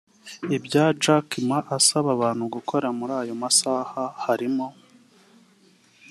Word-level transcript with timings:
Ibyo 0.55 0.83
Jack 1.03 1.27
Ma 1.47 1.59
asaba 1.77 2.09
abantu 2.17 2.43
gukora 2.55 2.87
muri 2.97 3.13
ayo 3.21 3.33
masaha 3.41 4.01
harimo 4.23 4.67